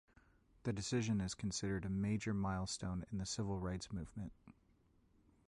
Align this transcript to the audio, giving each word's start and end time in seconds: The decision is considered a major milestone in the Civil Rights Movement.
The 0.63 0.73
decision 0.73 1.21
is 1.21 1.35
considered 1.35 1.85
a 1.85 1.89
major 1.89 2.33
milestone 2.33 3.05
in 3.11 3.19
the 3.19 3.25
Civil 3.27 3.59
Rights 3.59 3.93
Movement. 3.93 4.31